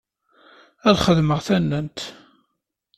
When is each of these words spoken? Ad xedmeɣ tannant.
Ad 0.87 0.97
xedmeɣ 1.05 1.39
tannant. 1.47 1.99